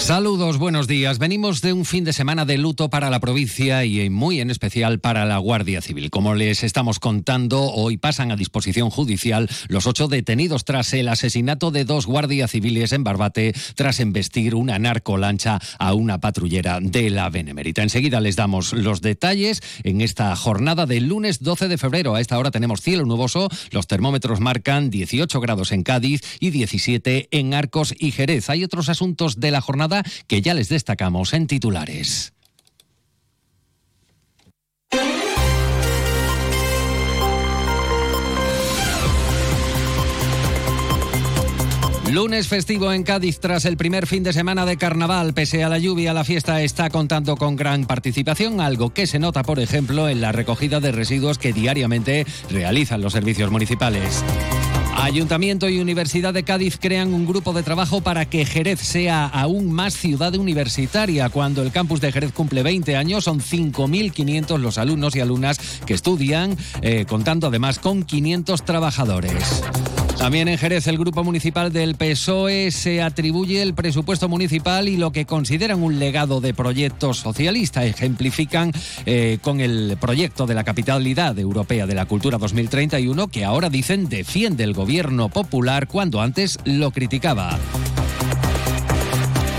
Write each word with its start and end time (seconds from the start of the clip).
Saludos, 0.00 0.56
buenos 0.56 0.88
días. 0.88 1.18
Venimos 1.18 1.60
de 1.60 1.74
un 1.74 1.84
fin 1.84 2.04
de 2.04 2.14
semana 2.14 2.46
de 2.46 2.56
luto 2.56 2.88
para 2.88 3.10
la 3.10 3.20
provincia 3.20 3.84
y 3.84 4.08
muy 4.08 4.40
en 4.40 4.50
especial 4.50 4.98
para 4.98 5.26
la 5.26 5.36
Guardia 5.36 5.82
Civil. 5.82 6.10
Como 6.10 6.34
les 6.34 6.64
estamos 6.64 6.98
contando, 6.98 7.62
hoy 7.64 7.98
pasan 7.98 8.32
a 8.32 8.36
disposición 8.36 8.88
judicial 8.88 9.48
los 9.68 9.86
ocho 9.86 10.08
detenidos 10.08 10.64
tras 10.64 10.94
el 10.94 11.06
asesinato 11.06 11.70
de 11.70 11.84
dos 11.84 12.06
guardias 12.06 12.50
civiles 12.50 12.92
en 12.92 13.04
Barbate 13.04 13.54
tras 13.74 14.00
embestir 14.00 14.54
una 14.54 14.78
narcolancha 14.78 15.60
a 15.78 15.92
una 15.92 16.18
patrullera 16.18 16.78
de 16.80 17.10
la 17.10 17.28
Benemérita. 17.28 17.82
Enseguida 17.82 18.20
les 18.20 18.36
damos 18.36 18.72
los 18.72 19.02
detalles 19.02 19.62
en 19.84 20.00
esta 20.00 20.34
jornada 20.34 20.86
del 20.86 21.08
lunes 21.08 21.40
12 21.40 21.68
de 21.68 21.78
febrero. 21.78 22.14
A 22.14 22.20
esta 22.22 22.38
hora 22.38 22.50
tenemos 22.50 22.80
cielo 22.80 23.04
nuboso, 23.04 23.48
los 23.70 23.86
termómetros 23.86 24.40
marcan 24.40 24.88
18 24.88 25.40
grados 25.40 25.72
en 25.72 25.82
Cádiz 25.82 26.22
y 26.40 26.50
17 26.50 27.28
en 27.30 27.54
Arcos 27.54 27.94
y 27.96 28.12
Jerez. 28.12 28.48
Hay 28.48 28.64
otros 28.64 28.88
asuntos 28.88 29.38
de 29.38 29.50
la 29.50 29.60
jornada 29.60 29.89
que 30.26 30.42
ya 30.42 30.54
les 30.54 30.68
destacamos 30.68 31.32
en 31.34 31.46
titulares. 31.46 32.32
Lunes 42.10 42.48
festivo 42.48 42.92
en 42.92 43.04
Cádiz 43.04 43.38
tras 43.38 43.64
el 43.64 43.76
primer 43.76 44.08
fin 44.08 44.24
de 44.24 44.32
semana 44.32 44.66
de 44.66 44.76
carnaval. 44.76 45.32
Pese 45.32 45.62
a 45.62 45.68
la 45.68 45.78
lluvia, 45.78 46.12
la 46.12 46.24
fiesta 46.24 46.60
está 46.60 46.90
contando 46.90 47.36
con 47.36 47.54
gran 47.54 47.84
participación, 47.84 48.60
algo 48.60 48.92
que 48.92 49.06
se 49.06 49.20
nota, 49.20 49.44
por 49.44 49.60
ejemplo, 49.60 50.08
en 50.08 50.20
la 50.20 50.32
recogida 50.32 50.80
de 50.80 50.90
residuos 50.90 51.38
que 51.38 51.52
diariamente 51.52 52.26
realizan 52.50 53.00
los 53.00 53.12
servicios 53.12 53.52
municipales. 53.52 54.24
Ayuntamiento 54.96 55.68
y 55.68 55.78
Universidad 55.78 56.34
de 56.34 56.42
Cádiz 56.42 56.78
crean 56.80 57.14
un 57.14 57.26
grupo 57.26 57.52
de 57.52 57.62
trabajo 57.62 58.00
para 58.00 58.24
que 58.26 58.44
Jerez 58.44 58.80
sea 58.80 59.26
aún 59.26 59.72
más 59.72 59.94
ciudad 59.94 60.34
universitaria. 60.34 61.28
Cuando 61.28 61.62
el 61.62 61.72
campus 61.72 62.00
de 62.00 62.12
Jerez 62.12 62.32
cumple 62.32 62.62
20 62.62 62.96
años, 62.96 63.24
son 63.24 63.40
5.500 63.40 64.58
los 64.58 64.78
alumnos 64.78 65.16
y 65.16 65.20
alumnas 65.20 65.58
que 65.86 65.94
estudian, 65.94 66.56
eh, 66.82 67.06
contando 67.08 67.48
además 67.48 67.78
con 67.78 68.02
500 68.02 68.64
trabajadores. 68.64 69.62
También 70.20 70.48
en 70.48 70.58
Jerez 70.58 70.86
el 70.86 70.98
grupo 70.98 71.24
municipal 71.24 71.72
del 71.72 71.94
PSOE 71.94 72.70
se 72.72 73.00
atribuye 73.00 73.62
el 73.62 73.72
presupuesto 73.72 74.28
municipal 74.28 74.86
y 74.86 74.98
lo 74.98 75.12
que 75.12 75.24
consideran 75.24 75.82
un 75.82 75.98
legado 75.98 76.42
de 76.42 76.52
proyectos 76.52 77.16
socialistas. 77.16 77.86
Ejemplifican 77.86 78.70
eh, 79.06 79.38
con 79.40 79.60
el 79.60 79.96
proyecto 79.98 80.44
de 80.44 80.52
la 80.52 80.62
capitalidad 80.62 81.38
europea 81.38 81.86
de 81.86 81.94
la 81.94 82.04
cultura 82.04 82.36
2031 82.36 83.28
que 83.28 83.46
ahora 83.46 83.70
dicen 83.70 84.10
defiende 84.10 84.62
el 84.62 84.74
gobierno 84.74 85.30
popular 85.30 85.88
cuando 85.88 86.20
antes 86.20 86.58
lo 86.66 86.90
criticaba. 86.90 87.58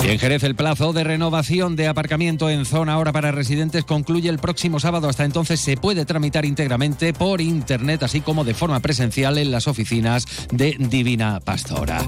Y 0.03 0.07
en 0.09 0.17
Jerez 0.17 0.43
el 0.43 0.55
plazo 0.55 0.93
de 0.93 1.03
renovación 1.03 1.75
de 1.75 1.87
aparcamiento 1.87 2.49
en 2.49 2.65
zona 2.65 2.93
ahora 2.93 3.11
para 3.11 3.31
residentes 3.31 3.85
concluye 3.85 4.29
el 4.29 4.39
próximo 4.39 4.79
sábado. 4.79 5.07
Hasta 5.07 5.25
entonces 5.25 5.59
se 5.59 5.77
puede 5.77 6.05
tramitar 6.05 6.43
íntegramente 6.43 7.13
por 7.13 7.39
internet, 7.39 8.01
así 8.01 8.21
como 8.21 8.43
de 8.43 8.55
forma 8.55 8.79
presencial 8.79 9.37
en 9.37 9.51
las 9.51 9.67
oficinas 9.67 10.25
de 10.51 10.75
Divina 10.79 11.39
Pastora. 11.39 12.03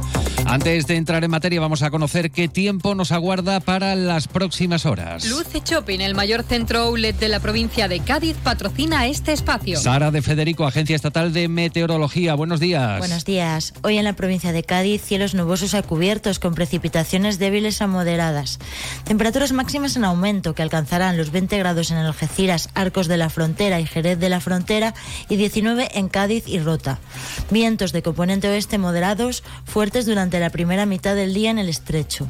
Antes 0.46 0.88
de 0.88 0.96
entrar 0.96 1.24
en 1.24 1.30
materia, 1.30 1.62
vamos 1.62 1.84
a 1.84 1.92
conocer 1.92 2.32
qué 2.32 2.48
tiempo 2.48 2.96
nos 2.96 3.12
aguarda 3.12 3.60
para 3.60 3.96
las 3.96 4.28
próximas 4.28 4.88
horas. 4.88 5.26
Luce 5.30 5.62
Shopping, 5.64 6.00
el 6.00 6.16
mayor 6.16 6.42
centro 6.44 6.80
outlet 6.80 7.18
de 7.20 7.30
la 7.30 7.40
provincia 7.40 7.88
de 7.88 8.00
Cádiz, 8.00 8.36
patrocina 8.44 9.06
este 9.06 9.34
espacio. 9.34 9.80
Sara 9.80 10.10
de 10.10 10.24
Federico, 10.24 10.66
Agencia 10.66 10.96
Estatal 10.96 11.32
de 11.32 11.48
Meteorología. 11.48 12.34
Buenos 12.34 12.60
días. 12.60 12.98
Buenos 12.98 13.24
días. 13.24 13.74
Hoy 13.84 13.98
en 13.98 14.04
la 14.04 14.14
provincia 14.14 14.52
de 14.52 14.64
Cádiz, 14.64 15.04
cielos 15.04 15.36
nubosos 15.36 15.76
a 15.76 15.84
cubiertos 15.84 16.40
con 16.40 16.56
precipitaciones 16.56 17.38
débiles 17.38 17.83
moderadas. 17.88 18.60
Temperaturas 19.04 19.52
máximas 19.52 19.96
en 19.96 20.06
aumento 20.06 20.56
que 20.56 20.62
alcanzarán 20.62 21.18
los 21.18 21.32
20 21.32 21.58
grados 21.58 21.92
en 21.92 21.98
Algeciras, 21.98 22.70
Arcos 22.74 23.08
de 23.08 23.18
la 23.18 23.30
Frontera 23.30 23.80
y 23.80 23.86
Jerez 23.86 24.20
de 24.20 24.30
la 24.30 24.40
Frontera 24.40 24.94
y 25.30 25.36
19 25.36 25.90
en 25.94 26.10
Cádiz 26.10 26.48
y 26.48 26.60
Rota. 26.60 27.00
Vientos 27.50 27.92
de 27.92 28.04
componente 28.04 28.50
oeste 28.50 28.78
moderados 28.78 29.44
fuertes 29.66 30.06
durante 30.06 30.40
la 30.40 30.50
primera 30.50 30.86
mitad 30.86 31.16
del 31.16 31.34
día 31.34 31.52
en 31.52 31.60
el 31.60 31.70
estrecho. 31.70 32.30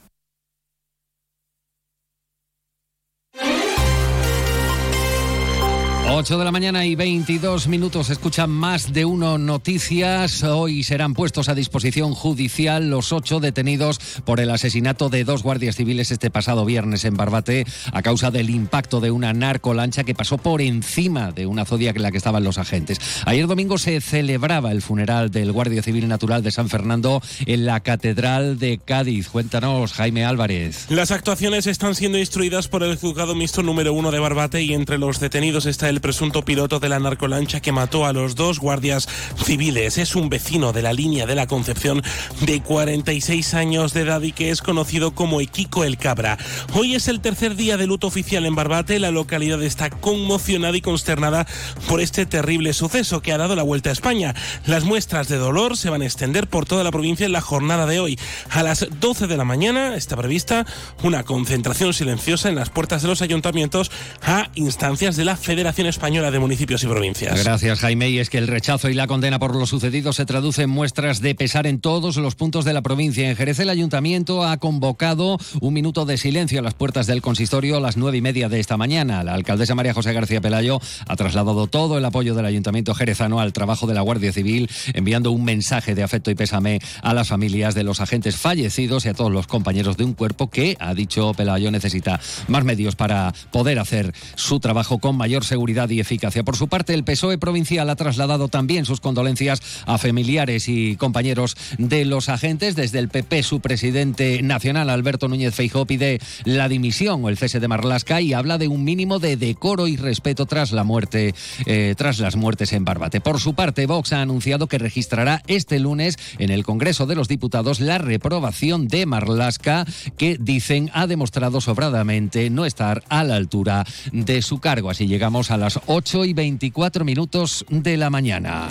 8 6.21 6.37
de 6.37 6.45
la 6.45 6.51
mañana 6.51 6.85
y 6.85 6.93
22 6.93 7.67
minutos. 7.67 8.11
Escuchan 8.11 8.51
más 8.51 8.93
de 8.93 9.05
uno 9.05 9.39
noticias. 9.39 10.43
Hoy 10.43 10.83
serán 10.83 11.15
puestos 11.15 11.49
a 11.49 11.55
disposición 11.55 12.13
judicial 12.13 12.91
los 12.91 13.11
ocho 13.11 13.39
detenidos 13.39 13.97
por 14.23 14.39
el 14.39 14.51
asesinato 14.51 15.09
de 15.09 15.23
dos 15.23 15.41
guardias 15.41 15.77
civiles 15.77 16.11
este 16.11 16.29
pasado 16.29 16.63
viernes 16.63 17.05
en 17.05 17.15
Barbate 17.15 17.65
a 17.91 18.03
causa 18.03 18.29
del 18.29 18.51
impacto 18.51 18.99
de 18.99 19.09
una 19.09 19.33
narcolancha 19.33 20.03
que 20.03 20.13
pasó 20.13 20.37
por 20.37 20.61
encima 20.61 21.31
de 21.31 21.47
una 21.47 21.65
zodia 21.65 21.89
en 21.89 22.03
la 22.03 22.11
que 22.11 22.17
estaban 22.17 22.43
los 22.43 22.59
agentes. 22.59 22.99
Ayer 23.25 23.47
domingo 23.47 23.79
se 23.79 23.99
celebraba 23.99 24.71
el 24.71 24.83
funeral 24.83 25.31
del 25.31 25.51
Guardia 25.51 25.81
Civil 25.81 26.07
Natural 26.07 26.43
de 26.43 26.51
San 26.51 26.69
Fernando 26.69 27.19
en 27.47 27.65
la 27.65 27.79
Catedral 27.79 28.59
de 28.59 28.77
Cádiz. 28.77 29.27
Cuéntanos, 29.27 29.93
Jaime 29.93 30.23
Álvarez. 30.23 30.85
Las 30.89 31.09
actuaciones 31.09 31.65
están 31.65 31.95
siendo 31.95 32.19
instruidas 32.19 32.67
por 32.67 32.83
el 32.83 32.97
juzgado 32.97 33.33
mixto 33.33 33.63
número 33.63 33.91
uno 33.91 34.11
de 34.11 34.19
Barbate 34.19 34.61
y 34.61 34.75
entre 34.75 34.99
los 34.99 35.19
detenidos 35.19 35.65
está 35.65 35.89
el 35.89 35.99
presunto 36.11 36.43
piloto 36.43 36.81
de 36.81 36.89
la 36.89 36.99
narcolancha 36.99 37.61
que 37.61 37.71
mató 37.71 38.05
a 38.05 38.11
los 38.11 38.35
dos 38.35 38.59
guardias 38.59 39.07
civiles. 39.45 39.97
Es 39.97 40.13
un 40.13 40.27
vecino 40.27 40.73
de 40.73 40.81
la 40.81 40.91
línea 40.91 41.25
de 41.25 41.35
la 41.35 41.47
Concepción 41.47 42.03
de 42.41 42.61
46 42.61 43.53
años 43.53 43.93
de 43.93 44.01
edad 44.01 44.21
y 44.21 44.33
que 44.33 44.49
es 44.49 44.61
conocido 44.61 45.11
como 45.11 45.39
Equico 45.39 45.85
el 45.85 45.95
Cabra. 45.97 46.37
Hoy 46.73 46.95
es 46.95 47.07
el 47.07 47.21
tercer 47.21 47.55
día 47.55 47.77
de 47.77 47.87
luto 47.87 48.07
oficial 48.07 48.45
en 48.45 48.55
Barbate. 48.55 48.99
La 48.99 49.09
localidad 49.11 49.63
está 49.63 49.89
conmocionada 49.89 50.75
y 50.75 50.81
consternada 50.81 51.47
por 51.87 52.01
este 52.01 52.25
terrible 52.25 52.73
suceso 52.73 53.21
que 53.21 53.31
ha 53.31 53.37
dado 53.37 53.55
la 53.55 53.63
vuelta 53.63 53.89
a 53.89 53.93
España. 53.93 54.35
Las 54.65 54.83
muestras 54.83 55.29
de 55.29 55.37
dolor 55.37 55.77
se 55.77 55.89
van 55.89 56.01
a 56.01 56.05
extender 56.05 56.47
por 56.47 56.65
toda 56.65 56.83
la 56.83 56.91
provincia 56.91 57.25
en 57.25 57.31
la 57.31 57.39
jornada 57.39 57.85
de 57.85 58.01
hoy. 58.01 58.19
A 58.49 58.63
las 58.63 58.85
12 58.99 59.27
de 59.27 59.37
la 59.37 59.45
mañana 59.45 59.95
está 59.95 60.17
prevista 60.17 60.65
una 61.03 61.23
concentración 61.23 61.93
silenciosa 61.93 62.49
en 62.49 62.55
las 62.55 62.69
puertas 62.69 63.01
de 63.01 63.07
los 63.07 63.21
ayuntamientos 63.21 63.91
a 64.21 64.49
instancias 64.55 65.15
de 65.15 65.23
la 65.23 65.37
Federación 65.37 65.87
Española 65.87 66.00
de 66.01 66.39
Municipios 66.39 66.83
y 66.83 66.87
Provincias. 66.87 67.43
Gracias, 67.43 67.79
Jaime. 67.79 68.09
Y 68.09 68.17
es 68.17 68.31
que 68.31 68.39
el 68.39 68.47
rechazo 68.47 68.89
y 68.89 68.95
la 68.95 69.05
condena 69.05 69.37
por 69.37 69.55
lo 69.55 69.67
sucedido 69.67 70.13
se 70.13 70.25
traduce 70.25 70.63
en 70.63 70.69
muestras 70.71 71.21
de 71.21 71.35
pesar 71.35 71.67
en 71.67 71.79
todos 71.79 72.17
los 72.17 72.33
puntos 72.33 72.65
de 72.65 72.73
la 72.73 72.81
provincia. 72.81 73.29
En 73.29 73.35
Jerez, 73.35 73.59
el 73.59 73.69
ayuntamiento 73.69 74.43
ha 74.43 74.57
convocado 74.57 75.37
un 75.61 75.73
minuto 75.75 76.05
de 76.05 76.17
silencio 76.17 76.59
a 76.59 76.63
las 76.63 76.73
puertas 76.73 77.05
del 77.05 77.21
consistorio 77.21 77.77
a 77.77 77.79
las 77.79 77.97
nueve 77.97 78.17
y 78.17 78.21
media 78.21 78.49
de 78.49 78.59
esta 78.59 78.77
mañana. 78.77 79.23
La 79.23 79.35
alcaldesa 79.35 79.75
María 79.75 79.93
José 79.93 80.11
García 80.11 80.41
Pelayo 80.41 80.81
ha 81.07 81.15
trasladado 81.15 81.67
todo 81.67 81.99
el 81.99 82.03
apoyo 82.03 82.33
del 82.33 82.47
ayuntamiento 82.47 82.95
jerezano 82.95 83.39
al 83.39 83.53
trabajo 83.53 83.85
de 83.85 83.93
la 83.93 84.01
Guardia 84.01 84.33
Civil, 84.33 84.71
enviando 84.95 85.29
un 85.29 85.43
mensaje 85.43 85.93
de 85.93 86.01
afecto 86.01 86.31
y 86.31 86.35
pésame 86.35 86.79
a 87.03 87.13
las 87.13 87.27
familias 87.27 87.75
de 87.75 87.83
los 87.83 88.01
agentes 88.01 88.37
fallecidos 88.37 89.05
y 89.05 89.09
a 89.09 89.13
todos 89.13 89.31
los 89.31 89.45
compañeros 89.45 89.97
de 89.97 90.05
un 90.05 90.13
cuerpo 90.13 90.49
que, 90.49 90.75
ha 90.79 90.95
dicho 90.95 91.31
Pelayo, 91.35 91.69
necesita 91.69 92.19
más 92.47 92.63
medios 92.63 92.95
para 92.95 93.35
poder 93.51 93.77
hacer 93.77 94.15
su 94.33 94.59
trabajo 94.59 94.97
con 94.97 95.15
mayor 95.15 95.45
seguridad 95.45 95.80
y 95.89 95.99
eficacia. 95.99 96.43
Por 96.43 96.57
su 96.57 96.67
parte, 96.67 96.93
el 96.93 97.03
PSOE 97.03 97.37
provincial 97.37 97.89
ha 97.89 97.95
trasladado 97.95 98.49
también 98.49 98.85
sus 98.85 98.99
condolencias 98.99 99.61
a 99.85 99.97
familiares 99.97 100.67
y 100.67 100.95
compañeros 100.97 101.55
de 101.77 102.05
los 102.05 102.29
agentes. 102.29 102.75
Desde 102.75 102.99
el 102.99 103.09
PP, 103.09 103.43
su 103.43 103.61
presidente 103.61 104.41
nacional, 104.43 104.89
Alberto 104.89 105.27
Núñez 105.27 105.55
Feijóo, 105.55 105.85
pide 105.85 106.19
la 106.43 106.67
dimisión 106.69 107.23
o 107.23 107.29
el 107.29 107.37
cese 107.37 107.59
de 107.59 107.67
Marlasca 107.67 108.21
y 108.21 108.33
habla 108.33 108.57
de 108.57 108.67
un 108.67 108.83
mínimo 108.83 109.19
de 109.19 109.37
decoro 109.37 109.87
y 109.87 109.95
respeto 109.95 110.45
tras 110.45 110.71
la 110.71 110.83
muerte, 110.83 111.33
eh, 111.65 111.95
tras 111.97 112.19
las 112.19 112.35
muertes 112.35 112.73
en 112.73 112.85
Barbate. 112.85 113.21
Por 113.21 113.39
su 113.39 113.53
parte, 113.53 113.85
Vox 113.85 114.13
ha 114.13 114.21
anunciado 114.21 114.67
que 114.67 114.77
registrará 114.77 115.41
este 115.47 115.79
lunes 115.79 116.17
en 116.37 116.51
el 116.51 116.63
Congreso 116.63 117.05
de 117.05 117.15
los 117.15 117.27
Diputados 117.27 117.79
la 117.79 117.97
reprobación 117.97 118.87
de 118.87 119.05
Marlasca, 119.05 119.85
que 120.17 120.37
dicen 120.39 120.91
ha 120.93 121.07
demostrado 121.07 121.61
sobradamente 121.61 122.49
no 122.49 122.65
estar 122.65 123.03
a 123.09 123.23
la 123.23 123.35
altura 123.35 123.85
de 124.11 124.41
su 124.41 124.59
cargo. 124.59 124.89
Así 124.89 125.07
llegamos 125.07 125.51
a 125.51 125.57
las 125.57 125.70
8 125.85 126.25
y 126.25 126.33
24 126.33 127.05
minutos 127.05 127.65
de 127.69 127.97
la 127.97 128.09
mañana. 128.09 128.67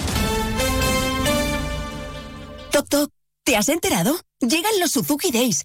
Toc, 2.70 2.88
toc. 2.88 3.10
¿Te 3.44 3.56
has 3.56 3.68
enterado? 3.68 4.18
Llegan 4.40 4.78
los 4.80 4.92
Suzuki 4.92 5.30
Days. 5.32 5.64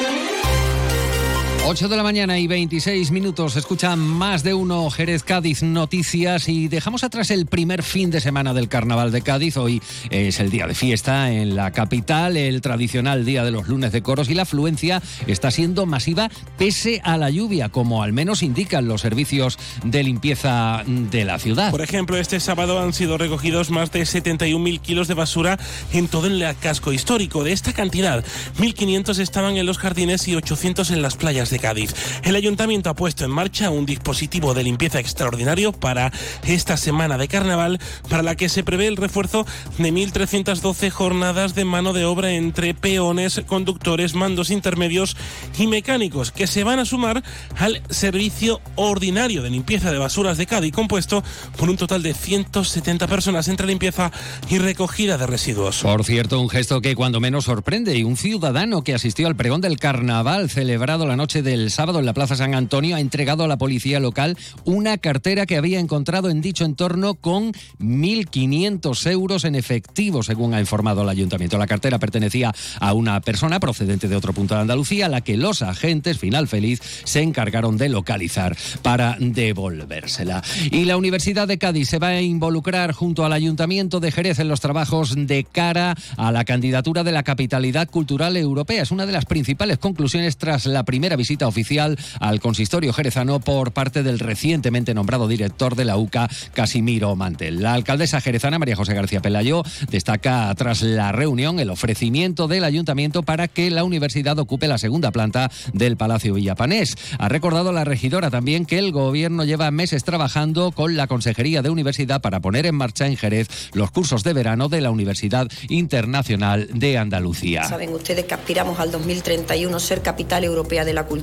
8 1.63 1.89
de 1.89 1.95
la 1.95 2.01
mañana 2.01 2.39
y 2.39 2.47
26 2.47 3.11
minutos. 3.11 3.55
Escuchan 3.55 3.99
más 3.99 4.41
de 4.41 4.55
uno 4.55 4.89
Jerez 4.89 5.21
Cádiz 5.21 5.61
Noticias 5.61 6.49
y 6.49 6.67
dejamos 6.67 7.03
atrás 7.03 7.29
el 7.29 7.45
primer 7.45 7.83
fin 7.83 8.09
de 8.09 8.19
semana 8.19 8.55
del 8.55 8.67
Carnaval 8.67 9.11
de 9.11 9.21
Cádiz. 9.21 9.57
Hoy 9.57 9.79
es 10.09 10.39
el 10.39 10.49
día 10.49 10.65
de 10.65 10.73
fiesta 10.73 11.31
en 11.31 11.55
la 11.55 11.69
capital, 11.69 12.35
el 12.35 12.61
tradicional 12.61 13.25
día 13.25 13.43
de 13.43 13.51
los 13.51 13.67
lunes 13.67 13.91
de 13.91 14.01
coros 14.01 14.27
y 14.29 14.33
la 14.33 14.41
afluencia 14.41 15.03
está 15.27 15.51
siendo 15.51 15.85
masiva 15.85 16.31
pese 16.57 16.99
a 17.03 17.15
la 17.17 17.29
lluvia, 17.29 17.69
como 17.69 18.01
al 18.01 18.11
menos 18.11 18.41
indican 18.41 18.87
los 18.87 19.01
servicios 19.01 19.59
de 19.85 20.03
limpieza 20.03 20.81
de 20.87 21.25
la 21.25 21.37
ciudad. 21.37 21.69
Por 21.69 21.81
ejemplo, 21.81 22.17
este 22.17 22.39
sábado 22.39 22.81
han 22.81 22.91
sido 22.91 23.19
recogidos 23.19 23.69
más 23.69 23.91
de 23.91 24.01
71.000 24.01 24.81
kilos 24.81 25.07
de 25.07 25.13
basura 25.13 25.59
en 25.93 26.07
todo 26.07 26.25
el 26.25 26.43
casco 26.59 26.91
histórico. 26.91 27.43
De 27.43 27.51
esta 27.51 27.71
cantidad, 27.71 28.25
1.500 28.57 29.19
estaban 29.19 29.57
en 29.57 29.67
los 29.67 29.77
jardines 29.77 30.27
y 30.27 30.35
800 30.35 30.89
en 30.89 31.03
las 31.03 31.15
playas 31.15 31.51
de 31.51 31.59
Cádiz. 31.61 31.93
El 32.23 32.35
ayuntamiento 32.35 32.89
ha 32.89 32.95
puesto 32.95 33.23
en 33.23 33.31
marcha 33.31 33.69
un 33.69 33.85
dispositivo 33.85 34.53
de 34.53 34.63
limpieza 34.63 34.99
extraordinario 34.99 35.71
para 35.71 36.11
esta 36.43 36.75
semana 36.75 37.17
de 37.17 37.27
carnaval, 37.27 37.79
para 38.09 38.23
la 38.23 38.35
que 38.35 38.49
se 38.49 38.63
prevé 38.63 38.87
el 38.87 38.97
refuerzo 38.97 39.45
de 39.77 39.93
1.312 39.93 40.89
jornadas 40.89 41.55
de 41.55 41.63
mano 41.63 41.93
de 41.93 42.05
obra 42.05 42.31
entre 42.31 42.73
peones, 42.73 43.41
conductores, 43.45 44.15
mandos 44.15 44.49
intermedios 44.49 45.15
y 45.57 45.67
mecánicos, 45.67 46.31
que 46.31 46.47
se 46.47 46.63
van 46.63 46.79
a 46.79 46.85
sumar 46.85 47.23
al 47.57 47.81
servicio 47.89 48.59
ordinario 48.75 49.41
de 49.41 49.49
limpieza 49.49 49.91
de 49.91 49.97
basuras 49.97 50.37
de 50.37 50.47
Cádiz, 50.47 50.73
compuesto 50.73 51.23
por 51.57 51.69
un 51.69 51.77
total 51.77 52.03
de 52.03 52.13
170 52.13 53.07
personas 53.07 53.47
entre 53.47 53.67
limpieza 53.67 54.11
y 54.49 54.57
recogida 54.57 55.17
de 55.17 55.27
residuos. 55.27 55.81
Por 55.83 56.03
cierto, 56.03 56.39
un 56.39 56.49
gesto 56.49 56.81
que 56.81 56.95
cuando 56.95 57.19
menos 57.19 57.45
sorprende 57.45 57.95
y 57.97 58.03
un 58.03 58.17
ciudadano 58.17 58.83
que 58.83 58.93
asistió 58.93 59.27
al 59.27 59.35
pregón 59.35 59.61
del 59.61 59.77
carnaval 59.77 60.49
celebrado 60.49 61.05
la 61.05 61.15
noche 61.15 61.40
del 61.41 61.71
sábado 61.71 61.99
en 61.99 62.05
la 62.05 62.13
Plaza 62.13 62.35
San 62.35 62.55
Antonio 62.55 62.95
ha 62.95 62.99
entregado 62.99 63.43
a 63.43 63.47
la 63.47 63.57
policía 63.57 63.99
local 63.99 64.37
una 64.65 64.97
cartera 64.97 65.45
que 65.45 65.57
había 65.57 65.79
encontrado 65.79 66.29
en 66.29 66.41
dicho 66.41 66.65
entorno 66.65 67.15
con 67.15 67.53
1.500 67.79 69.09
euros 69.11 69.45
en 69.45 69.55
efectivo, 69.55 70.23
según 70.23 70.53
ha 70.53 70.59
informado 70.59 71.01
el 71.03 71.09
ayuntamiento. 71.09 71.57
La 71.57 71.67
cartera 71.67 71.99
pertenecía 71.99 72.53
a 72.79 72.93
una 72.93 73.19
persona 73.21 73.59
procedente 73.59 74.07
de 74.07 74.15
otro 74.15 74.33
punto 74.33 74.55
de 74.55 74.61
Andalucía, 74.61 75.07
a 75.07 75.09
la 75.09 75.21
que 75.21 75.37
los 75.37 75.61
agentes, 75.61 76.17
final 76.17 76.47
feliz, 76.47 76.81
se 77.03 77.21
encargaron 77.21 77.77
de 77.77 77.89
localizar 77.89 78.55
para 78.81 79.17
devolvérsela. 79.19 80.43
Y 80.71 80.85
la 80.85 80.97
Universidad 80.97 81.47
de 81.47 81.57
Cádiz 81.57 81.89
se 81.89 81.99
va 81.99 82.09
a 82.09 82.21
involucrar 82.21 82.91
junto 82.93 83.25
al 83.25 83.33
Ayuntamiento 83.33 83.99
de 83.99 84.11
Jerez 84.11 84.39
en 84.39 84.47
los 84.47 84.61
trabajos 84.61 85.15
de 85.15 85.43
cara 85.43 85.95
a 86.17 86.31
la 86.31 86.45
candidatura 86.45 87.03
de 87.03 87.11
la 87.11 87.23
capitalidad 87.23 87.89
cultural 87.89 88.37
europea. 88.37 88.83
Es 88.83 88.91
una 88.91 89.05
de 89.05 89.11
las 89.11 89.25
principales 89.25 89.77
conclusiones 89.77 90.37
tras 90.37 90.65
la 90.65 90.83
primera 90.83 91.15
visita 91.15 91.30
oficial 91.39 91.97
al 92.19 92.39
consistorio 92.39 92.93
jerezano 92.93 93.39
por 93.39 93.71
parte 93.71 94.03
del 94.03 94.19
recientemente 94.19 94.93
nombrado 94.93 95.27
director 95.27 95.75
de 95.75 95.85
la 95.85 95.97
UCA, 95.97 96.29
Casimiro 96.53 97.15
Mantel. 97.15 97.61
La 97.61 97.73
alcaldesa 97.73 98.21
jerezana, 98.21 98.59
María 98.59 98.75
José 98.75 98.93
García 98.93 99.21
Pelayo, 99.21 99.63
destaca 99.89 100.53
tras 100.55 100.81
la 100.81 101.11
reunión 101.11 101.59
el 101.59 101.69
ofrecimiento 101.69 102.47
del 102.47 102.63
ayuntamiento 102.63 103.23
para 103.23 103.47
que 103.47 103.69
la 103.71 103.83
universidad 103.83 104.37
ocupe 104.39 104.67
la 104.67 104.77
segunda 104.77 105.11
planta 105.11 105.49
del 105.73 105.97
Palacio 105.97 106.33
Villapanés. 106.33 106.95
Ha 107.17 107.29
recordado 107.29 107.71
la 107.71 107.83
regidora 107.83 108.29
también 108.29 108.65
que 108.65 108.79
el 108.79 108.91
gobierno 108.91 109.45
lleva 109.45 109.71
meses 109.71 110.03
trabajando 110.03 110.71
con 110.71 110.95
la 110.97 111.07
Consejería 111.07 111.61
de 111.61 111.69
Universidad 111.69 112.21
para 112.21 112.39
poner 112.39 112.65
en 112.65 112.75
marcha 112.75 113.07
en 113.07 113.17
Jerez 113.17 113.47
los 113.73 113.91
cursos 113.91 114.23
de 114.23 114.33
verano 114.33 114.69
de 114.69 114.81
la 114.81 114.91
Universidad 114.91 115.47
Internacional 115.69 116.67
de 116.73 116.97
Andalucía. 116.97 117.63
Saben 117.63 117.93
ustedes 117.93 118.25
que 118.25 118.33
aspiramos 118.33 118.79
al 118.79 118.91
2031 118.91 119.79
ser 119.79 120.01
capital 120.01 120.43
europea 120.43 120.85
de 120.85 120.93
la 120.93 121.05
cultura 121.05 121.20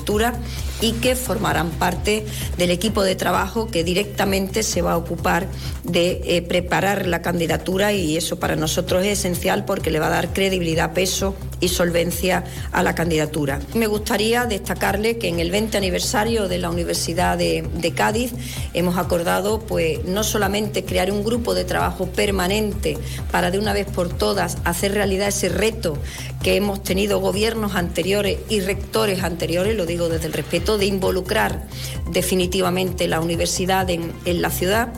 y 0.81 0.93
que 0.93 1.17
formarán 1.17 1.71
parte 1.71 2.25
del 2.57 2.71
equipo 2.71 3.03
de 3.03 3.17
trabajo 3.17 3.67
que 3.67 3.85
directamente 3.85 4.63
se 4.63 4.83
va 4.83 4.93
a 4.93 4.97
ocupar 4.97 5.49
de 5.85 6.21
eh, 6.25 6.43
preparar 6.43 7.07
la 7.07 7.23
candidatura 7.23 7.93
y 7.93 8.17
eso 8.17 8.39
para 8.39 8.57
nosotros 8.57 9.05
es 9.05 9.19
esencial 9.19 9.65
porque 9.65 9.91
le 9.91 9.99
va 9.99 10.07
a 10.07 10.11
dar 10.11 10.33
credibilidad, 10.33 10.93
peso 10.93 11.35
y 11.61 11.69
solvencia 11.69 12.45
a 12.73 12.83
la 12.83 12.95
candidatura. 12.95 13.61
Me 13.75 13.87
gustaría 13.87 14.47
destacarle 14.47 15.19
que 15.19 15.29
en 15.29 15.41
el 15.41 15.51
20 15.51 15.77
aniversario 15.77 16.49
de 16.49 16.59
la 16.59 16.71
Universidad 16.71 17.39
de, 17.39 17.93
Cádiz 17.95 18.33
hemos 18.75 18.99
acordado 18.99 19.61
pues 19.61 20.05
no 20.05 20.23
solamente 20.23 20.85
crear 20.85 21.11
un 21.11 21.25
grupo 21.25 21.55
de 21.55 21.65
trabajo 21.65 22.07
permanente 22.07 22.99
para 23.33 23.51
de 23.51 23.59
una 23.59 23.73
vez 23.73 23.87
por 23.87 24.09
todas 24.09 24.59
hacer 24.65 24.93
realidad 24.93 25.29
ese 25.29 25.49
reto 25.49 25.97
que 26.43 26.57
hemos 26.57 26.83
tenido 26.83 27.19
gobiernos 27.19 27.75
anteriores 27.75 28.39
y 28.49 28.61
rectores 28.61 29.23
anteriores, 29.23 29.75
lo 29.75 29.87
digo 29.87 30.09
desde 30.09 30.27
el 30.27 30.33
respeto, 30.33 30.79
de 30.79 30.87
involucrar 30.87 31.67
definitivamente 32.13 33.09
la 33.09 33.21
universidad 33.21 33.89
en 33.91 34.13
la 34.25 34.51
ciudad. 34.51 34.93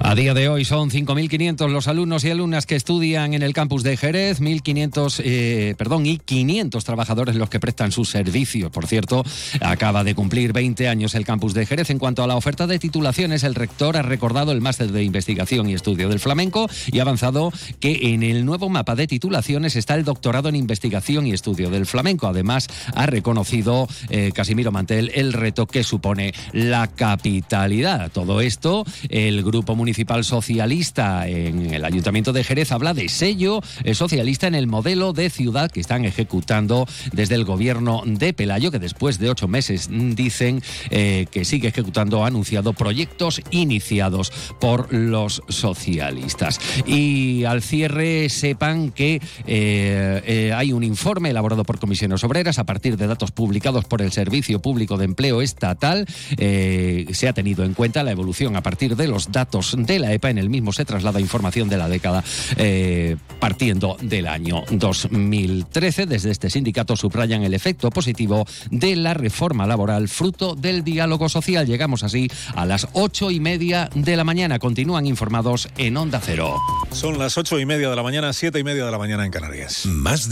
A 0.00 0.14
día 0.14 0.34
de 0.34 0.48
hoy 0.48 0.64
son 0.64 0.90
5.500 0.90 1.68
los 1.68 1.88
alumnos 1.88 2.24
y 2.24 2.30
alumnas 2.30 2.66
que 2.66 2.76
estudian 2.76 3.34
en 3.34 3.42
el 3.42 3.52
campus 3.52 3.82
de 3.82 3.96
Jerez, 3.96 4.40
1.500, 4.40 5.22
eh, 5.24 5.74
perdón, 5.78 6.06
y 6.06 6.18
500 6.18 6.84
trabajadores 6.84 7.36
los 7.36 7.48
que 7.48 7.60
prestan 7.60 7.92
sus 7.92 8.08
servicios. 8.08 8.70
Por 8.70 8.86
cierto, 8.86 9.24
acaba 9.60 10.04
de 10.04 10.14
cumplir 10.14 10.52
20 10.52 10.88
años 10.88 11.14
el 11.14 11.24
campus 11.24 11.54
de 11.54 11.66
Jerez. 11.66 11.90
En 11.90 11.98
cuanto 11.98 12.22
a 12.22 12.26
la 12.26 12.36
oferta 12.36 12.66
de 12.66 12.78
titulaciones, 12.78 13.44
el 13.44 13.54
rector 13.54 13.96
ha 13.96 14.02
recordado 14.02 14.52
el 14.52 14.60
máster 14.60 14.92
de 14.92 15.04
investigación 15.04 15.68
y 15.68 15.74
estudio 15.74 16.08
del 16.08 16.20
flamenco 16.20 16.68
y 16.90 16.98
ha 16.98 17.02
avanzado 17.02 17.52
que 17.80 18.12
en 18.12 18.22
el 18.22 18.44
nuevo 18.44 18.68
mapa 18.68 18.94
de 18.94 19.06
titulaciones 19.06 19.76
está 19.76 19.94
el 19.94 20.04
doctorado 20.04 20.48
en 20.48 20.56
investigación 20.56 21.26
y 21.26 21.32
estudio 21.32 21.70
del 21.70 21.86
flamenco. 21.86 22.26
Además, 22.26 22.68
ha 22.94 23.06
reconocido 23.06 23.86
eh, 24.08 24.32
Casimiro 24.34 24.72
Mantel 24.72 25.10
el 25.14 25.32
reto 25.32 25.66
que 25.66 25.84
supone 25.84 26.32
la 26.52 26.88
capitalidad. 26.88 28.10
Todo 28.10 28.40
esto, 28.40 28.84
el 29.08 29.42
grupo 29.52 29.76
municipal 29.76 30.24
socialista 30.24 31.28
en 31.28 31.74
el 31.74 31.84
Ayuntamiento 31.84 32.32
de 32.32 32.42
Jerez 32.42 32.72
habla 32.72 32.94
de 32.94 33.08
sello 33.10 33.60
socialista 33.92 34.46
en 34.46 34.54
el 34.54 34.66
modelo 34.66 35.12
de 35.12 35.28
ciudad 35.28 35.70
que 35.70 35.78
están 35.78 36.06
ejecutando 36.06 36.88
desde 37.12 37.34
el 37.34 37.44
gobierno 37.44 38.02
de 38.06 38.32
Pelayo, 38.32 38.70
que 38.70 38.78
después 38.78 39.18
de 39.18 39.28
ocho 39.28 39.46
meses 39.46 39.88
dicen 39.90 40.62
eh, 40.90 41.26
que 41.30 41.44
sigue 41.44 41.68
ejecutando, 41.68 42.24
ha 42.24 42.28
anunciado 42.28 42.72
proyectos 42.72 43.42
iniciados 43.50 44.32
por 44.58 44.92
los 44.92 45.42
socialistas. 45.48 46.58
Y 46.86 47.44
al 47.44 47.62
cierre 47.62 48.30
sepan 48.30 48.90
que 48.90 49.16
eh, 49.46 50.22
eh, 50.26 50.52
hay 50.54 50.72
un 50.72 50.82
informe 50.82 51.30
elaborado 51.30 51.64
por 51.64 51.78
comisiones 51.78 52.24
obreras 52.24 52.58
a 52.58 52.64
partir 52.64 52.96
de 52.96 53.06
datos 53.06 53.30
publicados 53.32 53.84
por 53.84 54.00
el 54.00 54.12
Servicio 54.12 54.62
Público 54.62 54.96
de 54.96 55.04
Empleo 55.04 55.42
Estatal. 55.42 56.06
se 56.38 57.28
ha 57.28 57.32
tenido 57.34 57.64
en 57.64 57.74
cuenta 57.74 58.02
la 58.02 58.12
evolución 58.12 58.56
a 58.56 58.62
partir 58.62 58.96
de 58.96 59.08
los 59.08 59.30
datos 59.30 59.41
datos 59.42 59.74
de 59.76 59.98
la 59.98 60.12
EPA. 60.12 60.30
En 60.30 60.38
el 60.38 60.48
mismo 60.48 60.72
se 60.72 60.84
traslada 60.84 61.20
información 61.20 61.68
de 61.68 61.76
la 61.76 61.88
década 61.88 62.22
eh, 62.56 63.16
partiendo 63.40 63.96
del 64.00 64.28
año 64.28 64.62
2013. 64.70 66.06
Desde 66.06 66.30
este 66.30 66.48
sindicato 66.48 66.94
subrayan 66.96 67.42
el 67.42 67.54
efecto 67.54 67.90
positivo 67.90 68.46
de 68.70 68.94
la 68.94 69.14
reforma 69.14 69.66
laboral 69.66 70.08
fruto 70.08 70.54
del 70.54 70.84
diálogo 70.84 71.28
social. 71.28 71.66
Llegamos 71.66 72.04
así 72.04 72.30
a 72.54 72.64
las 72.66 72.86
ocho 72.92 73.32
y 73.32 73.40
media 73.40 73.90
de 73.96 74.16
la 74.16 74.22
mañana. 74.22 74.60
Continúan 74.60 75.06
informados 75.06 75.68
en 75.76 75.96
Onda 75.96 76.20
Cero. 76.22 76.60
Son 76.92 77.18
las 77.18 77.36
ocho 77.36 77.58
y 77.58 77.66
media 77.66 77.90
de 77.90 77.96
la 77.96 78.04
mañana, 78.04 78.32
siete 78.32 78.60
y 78.60 78.64
media 78.64 78.84
de 78.84 78.92
la 78.92 78.98
mañana 78.98 79.24
en 79.24 79.32
Canarias. 79.32 79.86
Más 79.86 80.20